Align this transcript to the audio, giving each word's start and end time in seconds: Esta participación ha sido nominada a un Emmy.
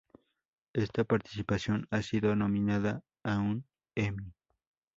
Esta 0.73 1.03
participación 1.03 1.85
ha 1.91 2.01
sido 2.01 2.35
nominada 2.35 3.03
a 3.21 3.37
un 3.37 3.67
Emmy. 3.93 4.33